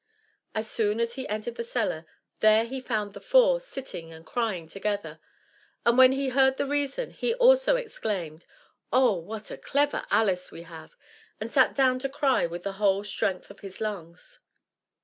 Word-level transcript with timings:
As 0.55 0.67
soon 0.67 0.99
as 0.99 1.13
he 1.13 1.27
entered 1.29 1.57
the 1.57 1.63
cellar, 1.63 2.07
there 2.39 2.65
he 2.65 2.79
found 2.81 3.13
the 3.13 3.21
four 3.21 3.59
sitting 3.59 4.11
and 4.11 4.25
crying 4.25 4.67
together, 4.67 5.19
and 5.85 5.95
when 5.95 6.11
he 6.13 6.29
heard 6.29 6.57
the 6.57 6.65
reason, 6.65 7.11
he 7.11 7.35
also 7.35 7.75
exclaimed, 7.75 8.47
"Oh, 8.91 9.13
what 9.13 9.51
a 9.51 9.59
clever 9.59 10.07
Alice 10.09 10.51
we 10.51 10.63
have!" 10.63 10.97
and 11.39 11.51
sat 11.51 11.75
down 11.75 11.99
to 11.99 12.09
cry 12.09 12.47
with 12.47 12.63
the 12.63 12.71
whole 12.81 13.03
strength 13.03 13.51
of 13.51 13.59
his 13.59 13.79
lungs. 13.79 14.39